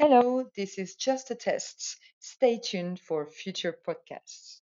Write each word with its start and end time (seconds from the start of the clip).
Hello, 0.00 0.50
this 0.56 0.78
is 0.78 0.96
just 0.96 1.30
a 1.30 1.34
test. 1.34 1.98
Stay 2.20 2.58
tuned 2.58 2.98
for 2.98 3.26
future 3.26 3.78
podcasts. 3.86 4.62